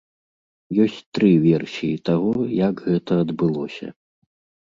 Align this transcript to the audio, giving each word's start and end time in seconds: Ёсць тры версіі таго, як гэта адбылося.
Ёсць 0.83 1.01
тры 1.17 1.27
версіі 1.43 1.99
таго, 2.09 2.31
як 2.61 2.75
гэта 2.87 3.11
адбылося. 3.27 3.87